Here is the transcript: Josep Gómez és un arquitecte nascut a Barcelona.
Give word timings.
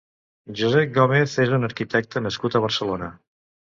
Josep 0.61 0.95
Gómez 0.95 1.37
és 1.45 1.55
un 1.59 1.69
arquitecte 1.71 2.27
nascut 2.27 2.63
a 2.63 2.67
Barcelona. 2.69 3.17